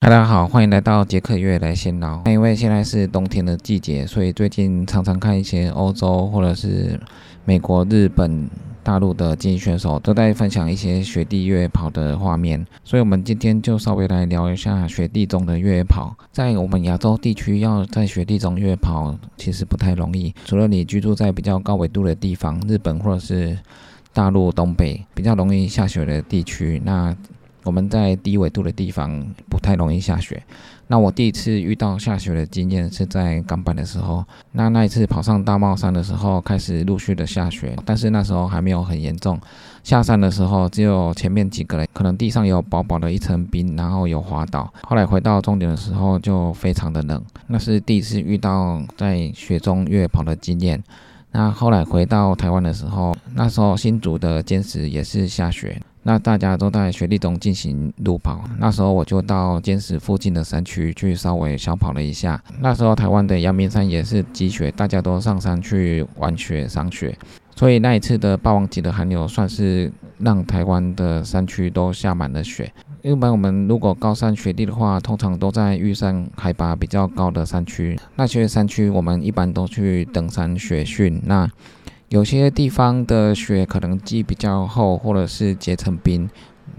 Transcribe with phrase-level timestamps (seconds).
[0.00, 2.22] 大家好，欢迎来到杰克月来闲聊。
[2.24, 6.98] 那因为现在是冬天的季节，所以最近常常看一些欧洲或者是
[7.44, 8.48] 美国、日本、
[8.82, 16.16] 大陆的精英选手都在分享一些雪地越野跑的画面，所以我们今天就稍微来聊一下雪地中的越野跑。
[16.32, 23.58] 在我们亚洲地区，要在雪地中越野跑其实不太容易，除了你居住在比较高纬度的地方，日本或者是
[24.14, 27.14] 大陆东北比较容易下雪的地区，那。
[27.64, 30.42] 我们在低纬度的地方不太容易下雪。
[30.86, 34.24] 那我第一次遇到下雪的经验是在港版的时候。
[34.50, 39.38] 那那一次跑上大帽山的时候，开始陆续的下雪，但是那时候还没有很严重。
[39.84, 44.72] 下山的时候，只有前面几个人，可能地上有薄薄的一层冰，然后有滑倒。
[44.82, 47.22] 后来回到终点的时候，就非常的冷。
[47.46, 50.82] 那是第一次遇到在雪中越跑的经验。
[51.30, 55.80] 那后来回到台湾的时候，那时候新竹的坚持也是下雪。
[56.02, 62.42] 那大家都在雪地中进行路跑，那时候我就到坚石附近的山区去稍微小跑了一下。
[62.60, 67.16] 那时候台湾的阳明山也是积雪，大家都上山去玩雪、赏雪，
[67.54, 72.72] 所以那一次的霸王级的寒流算是让台湾的山区都下满了雪。
[73.02, 81.20] 一般我们如果高山雪地的话，通常都在玉山海拔比较高的山区，那些山区我们一般都去登山雪训。
[81.24, 81.50] 那
[82.10, 86.28] 有些地方的雪可能积比较厚，或者是结成冰，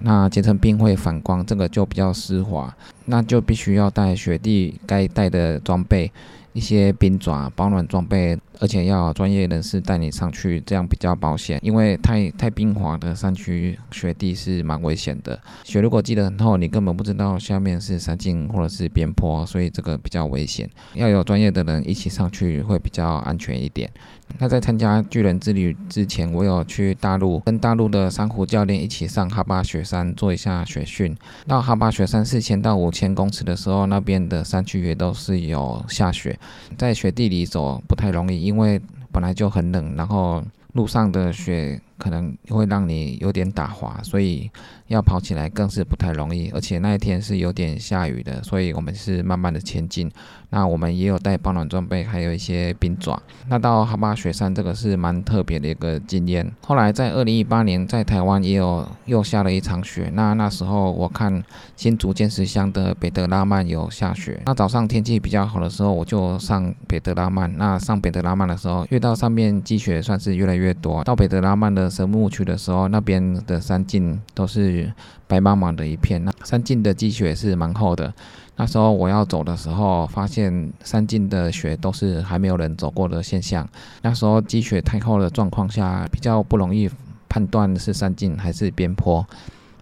[0.01, 6.11] 那结成冰会反光，这个就比较湿滑，那就必须要带雪地该带的装备，
[6.53, 8.37] 一些冰爪、保暖装备。
[8.59, 11.59] 而且要专业人士带你上去，这样比较保险。
[11.63, 15.41] 因为太太冰滑的山区雪地是蛮危险的。
[15.63, 20.69] 雪如果积得很厚，你根本不知道下面是山径或者是边坡，所以这个比较危险。
[20.93, 23.89] 要有专业的人一起上去会比较安全一点。
[24.37, 31.17] 那在参加巨人之旅之前，我有去大陆跟大陆的珊瑚教练一起上哈巴雪山做一下雪训。
[31.47, 36.37] 到哈巴雪山四千到五千公尺的时候，那边的山区也都是有下雪，
[36.77, 38.41] 在雪地里走不太容易。
[38.41, 44.49] 因为本来就很冷，然后路上的雪可能会让你有点打滑，所以
[44.87, 46.49] 要跑起来更是不太容易。
[46.49, 50.11] 而且那一天是有点下雨的，所以我们是慢慢的前进。
[50.49, 53.21] 那我们也有带保暖装备，还有一些冰爪。
[53.47, 56.51] 那到哈巴雪山这个是蛮特别的一个经验。
[56.65, 60.11] 后来在二零一八年在台湾也有又下了一场雪。
[60.13, 61.41] 那那时候我看
[61.77, 64.41] 新竹尖石乡的北德拉曼有下雪。
[64.45, 67.55] 那早上天气比较好的时候，我就上北德拉曼。
[67.57, 71.01] 那上北德拉曼的时候，越到上面积雪算是越来越多。
[71.05, 74.91] 到北德拉曼的神木区的时候，那边的山径都是
[75.27, 76.23] 白茫茫的一片。
[76.23, 78.11] 那山径的积雪是蛮厚的。
[78.55, 83.67] 那时候我要走的时候，发现山径的雪都是还没有人走过的现象。
[84.01, 86.89] 那时候积雪太厚的状况下，比较不容易
[87.27, 89.25] 判断是山径还是边坡。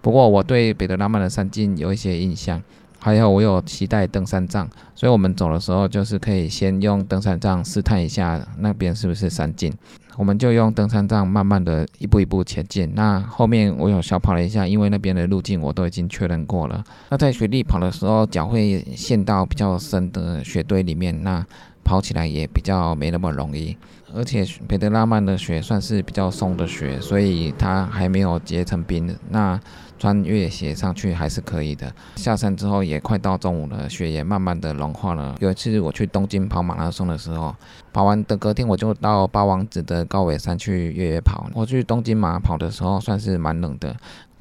[0.01, 2.61] 不过我对北德拉曼的山径有一些印象，
[2.99, 9.73] 还有我有期待登山杖，所以我们走的时候就是可以先用登山杖试探一下那边是不是山径。
[10.17, 12.91] 我们就用登山杖慢慢的一步一步前进。
[12.93, 16.83] 那后面我有小跑了一下，因为那边的路径我都已经确认过了。
[17.09, 21.45] 那在雪地跑的时候，脚会陷到比较深的雪堆里面，那
[21.83, 23.77] 跑起来也比较没那么容易。
[24.11, 29.15] 而且北德拉曼的雪算是比较松的雪，所以它还没有结成冰。
[29.29, 29.59] 那
[29.99, 31.93] 穿越野鞋上去还是可以的。
[32.15, 35.35] 下山之后也快到中午了，雪也慢慢的融化了。
[35.39, 37.55] 有一次我去东京跑马拉松的时候，
[37.93, 41.47] 跑完的隔天我就到八王子的高尾山去越野跑。
[41.53, 43.95] 我去东京马跑的时候算是蛮冷的，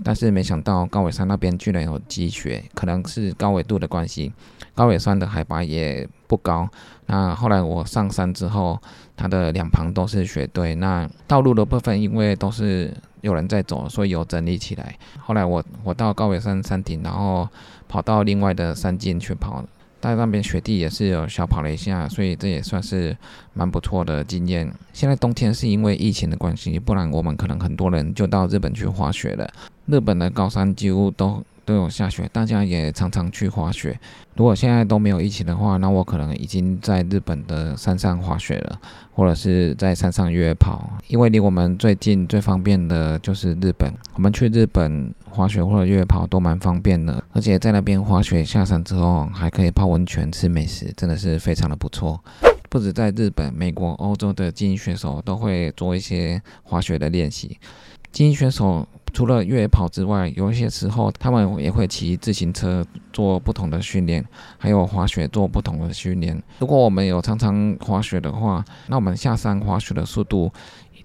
[0.04, 4.32] 但是没想到高尾山那边居然有积雪，可能是高纬度的关系。
[4.74, 6.68] 高尾山的海拔也不高。
[7.06, 8.80] 那后来我上山之后，
[9.16, 10.74] 它的两旁都是雪堆。
[10.76, 12.92] 那道路的部分因为都是。
[13.20, 14.96] 有人在走，所以有整理起来。
[15.18, 17.48] 后来我我到高尾山山顶，然后
[17.88, 19.68] 跑到另外的山间去跑了，
[20.00, 23.16] 在那边雪地也是有小跑了一下，所以这也算是
[23.54, 24.72] 蛮不错的经验。
[24.92, 29.50] 现在冬天是因为疫情的关系，不然我们可能很多人就到日本去滑雪了。
[29.86, 31.42] 日本的高山几乎都。
[31.68, 34.00] 都有下雪，大家也常常去滑雪。
[34.34, 38.80] 如果现在都没有疫情的话，那我可能已经在日本的山上滑雪了，
[39.12, 40.90] 或者是在山上越野跑。
[41.08, 47.22] 因为离我们最近、最方便的就是日本，我们去日本滑雪或者越野跑都蛮方便的。
[47.34, 52.18] 而且在那边滑雪下山之后，还可以泡温泉、吃美食，真的是非常的不错。
[52.70, 57.58] 不止在日本、美国、欧洲的精英选手都会做一些滑雪的练习。
[58.12, 58.86] 精英选手。
[59.10, 64.24] 除了越野跑之外，有一些时候他们也会骑自行车做不同的训练，
[64.58, 66.40] 还有滑雪做不同的训练。
[66.58, 70.52] 如果我们有常常滑雪的话，那我们下山滑雪的速度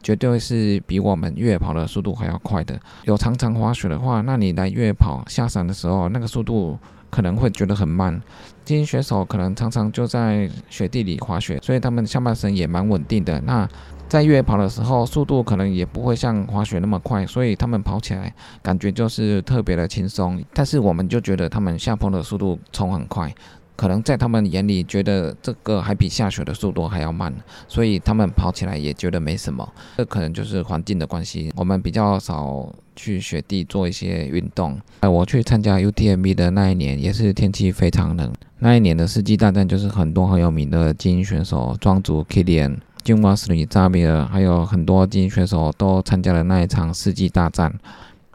[0.03, 2.77] 绝对是比我们越野跑的速度还要快的。
[3.05, 6.77] 有常常滑雪的话，那你来越野跑下山的时候，那个速度
[7.09, 8.21] 可能会觉得很慢。
[8.65, 13.39] 精英选手可能常常就在雪地里滑雪，所以他们下半身也蛮稳定的。
[13.41, 13.67] 那
[14.07, 20.43] 在越野跑的时候，速度可能也不会像滑雪那么快，所以他们跑起来感觉就是特别的轻松。
[20.53, 23.33] 但是我们就觉得他们下坡的速度冲很快。
[23.75, 27.33] 可能在他们眼里，觉得这个还比下雪的速度还要慢，
[27.67, 29.67] 所以他们跑起来也觉得没什么。
[29.97, 31.51] 这可能就是环境的关系。
[31.55, 34.79] 我们比较少去雪地做一些运动。
[34.99, 38.31] 哎，我去参加 UTMB 的那一年，也是天气非常冷。
[38.59, 47.73] 那一年的世纪大战，就是很多很有名的精英选手，庄主 Kilian、金瓦斯里、扎比尔，还有很多精英选手都参加了那一场世纪大战。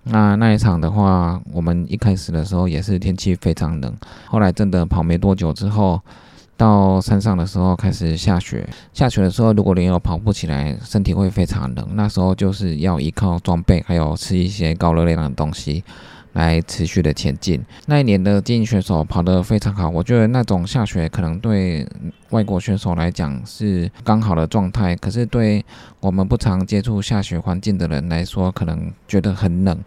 [0.04, 3.94] 那那一场的话，我们一开始的时候也是天气非常冷，
[4.26, 6.00] 后来真的跑没多久之后，
[6.56, 8.68] 到山上的时候开始下雪。
[8.92, 11.88] 下雪的时候，如果你有跑不起来，身体会非常冷。
[11.92, 15.82] 那时候就是要依靠装备，还有吃一些高热量的东西。
[16.34, 17.60] 来持续的前进。
[17.86, 21.86] 那一年的精英选手跑得非常好，我觉得那种下雪可能对
[22.30, 25.64] 外国选手来讲是刚好的状态，可是对
[26.00, 29.78] 我们不常接触下雪环境的人来说，可能觉得很冷，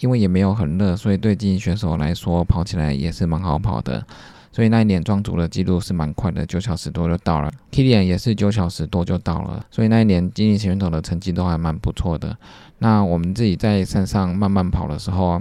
[0.00, 4.04] 因为也没有很热，所以对精英选手来说跑起来也是蛮好跑的。
[4.52, 7.52] 所以那一年庄主的记录是蛮快的，九小时多就到了。
[7.70, 12.36] Kilian 也是九小时多就到了，所以那一年精英选手的成绩都还蛮不错的。
[12.78, 15.40] 那我们自己在山上慢慢跑的时候。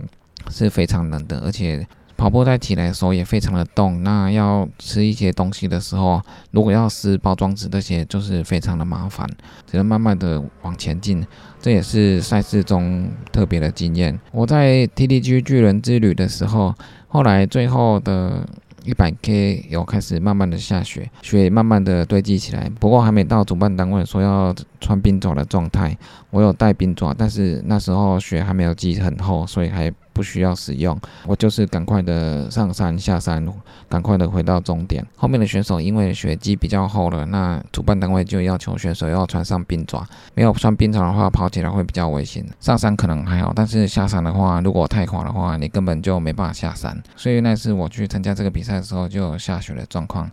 [0.50, 1.86] 是非常冷的，而且
[2.18, 4.04] 跑步在起来的时候也非常的冻。
[4.04, 9.28] 那要吃一些东西的时候，如果要撕包装纸这些，就是非常的麻烦，
[9.66, 11.26] 只能慢慢的往前进。
[11.62, 14.20] 这也是赛事中特别的经验。
[14.32, 16.74] 我在 TDG 巨人之旅的时候，
[17.08, 18.46] 后来最后的。
[18.86, 25.96] 一百 K 有开始慢慢的下雪，雪慢慢的堆积起来，不过还没到主办单位说要穿冰爪的状态。
[26.32, 31.00] 我有带冰爪，但是那时候雪还没有积很厚，所以还不需要使用。
[31.26, 33.48] 我就是赶快的上山下山，
[33.88, 35.02] 赶快的回到终点。
[35.16, 40.06] 后面的选手因为雪积比较厚了，那主办单位就要求选手要穿上冰爪。
[40.36, 42.46] 没有穿冰爪的话，跑起来会比较危险。
[42.60, 47.02] 上山可能还好，但是下山的话，如果太滑的话，你根本就没办法下山。
[47.16, 50.30] 所以那次我去参加这个比赛的时候，就有下雪的状况。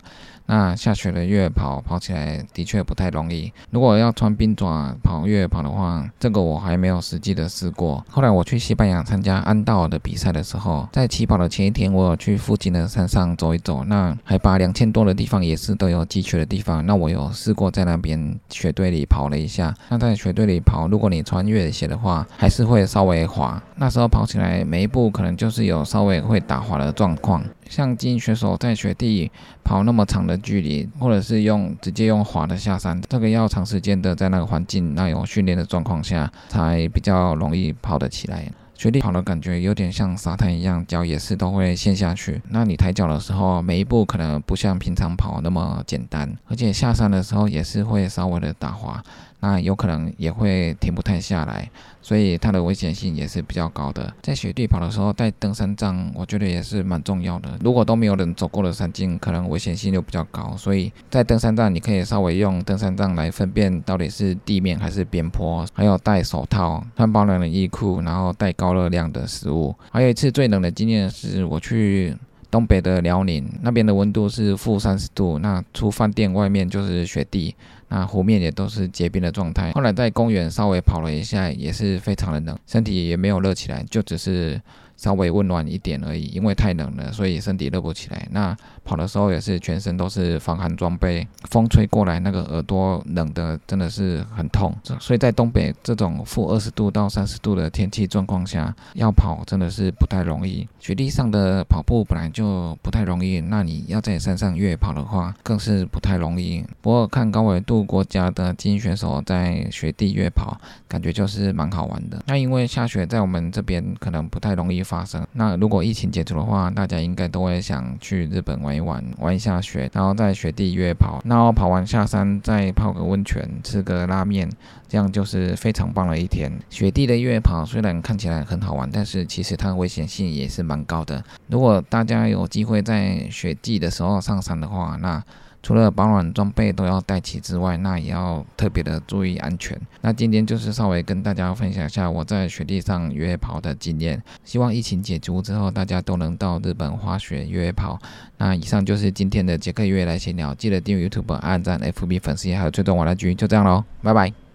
[0.47, 3.51] 那下雪的越野跑跑起来的确不太容易。
[3.69, 8.03] 如果要穿冰爪跑越野跑的话，这个我还没有实际的试过。
[8.09, 13.83] 后来我去西班牙参加安道尔的比赛的时候，在起跑的前一天，我有去附近的山上走一走。
[13.83, 16.85] 那海拔两千多的地方也是都有积雪的地方。
[16.85, 19.73] 那我有试过在那边雪堆里跑了一下。
[19.89, 23.61] 那在雪堆里跑，如果你穿越野鞋的话，还是会稍微滑。
[23.75, 27.43] 那时候跑起来每一步可能就是有稍微会打滑的状况。
[27.69, 29.31] 像精英选手在雪地
[29.63, 38.49] 跑那么长的距离，或者是用直接用滑的下山，这个要长时间的在那个环境那有训练的状况下，才比较容易跑得起来。
[38.75, 42.39] 雪地跑的感觉有点像沙滩一样，脚也是都会陷下去。
[42.49, 49.03] 那你抬脚的时候，每一步可能不像平常跑那么简单，而且下山的时候也是会稍微的打滑。
[49.39, 51.69] 那有可能也会停不太下来，
[52.01, 54.11] 所以它的危险性也是比较高的。
[54.21, 57.49] 在雪地跑的时候带登山杖，我觉得也是蛮重要的。
[57.61, 60.55] 如果都没有人走过的山径，可能危险性就比较高。
[60.57, 65.63] 所以在登山杖，你可以稍微用登山杖来分辨到底是地面还是边坡。
[65.73, 69.75] 还有戴手套、穿保暖的衣裤，然后带高热量的食物。
[69.91, 72.15] 还有一次最冷的经验是我去
[72.49, 77.53] 东北的辽宁，那边的温度是负三十度，那出饭店外面就是雪地。
[77.89, 79.71] 那湖面也都是结冰的状态。
[79.73, 84.61] 后来在公园稍微跑了一下，也是非常的冷，身体也没有热起来，就只是。
[84.97, 88.27] 稍微温暖一点而已，因为太冷了，所以身体热不起来。
[88.31, 94.75] 那跑的时候也是全身都是防寒装备，风吹过来那个耳朵冷的真的是很痛。
[94.99, 100.67] 所以在东北这种负二十度到三十度的天气状况下，要跑真的是不太容易。
[100.79, 106.65] 雪地上的跑步本来就不太容易，那你要在山上越跑的话，更是不太容易。
[106.81, 112.23] 不过看高纬度国家的精英选手在雪地越跑，感觉就是蛮好玩的。
[112.25, 114.86] 那因为下雪在我们这边可能不太容易。
[114.87, 124.49] 发生那如果疫情解除的话，大家应该都会想去日本玩一玩，玩一下雪，然后在雪地越跑，然后跑完下山再泡个温泉，吃个拉面，
[124.87, 126.49] 这样就是非常棒的一天。
[126.69, 131.21] 雪地的越跑虽然看起来很好玩，但是其实它的危险性也是蛮高的。
[131.47, 135.21] 如果大家有机会在雪季的时候上山的话，那
[135.67, 139.77] 除了保暖装备都要带齐之外，那也要特别的注意安全。
[139.99, 144.23] 那今天就是稍微跟大家分享一下我在雪地上约跑的经验。
[144.45, 147.99] 希望疫情解除之后，大家都能到日本滑雪约跑。
[148.37, 154.46] 那以上就是今天的杰克约来闲聊，记得订阅 YouTube、按赞、FB 粉丝页还有追踪我的局，就这样喽，拜拜。